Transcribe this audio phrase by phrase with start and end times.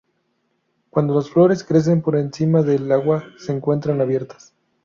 [0.89, 4.55] Cuando las flores crecen por encima del agua se encuentran abiertas.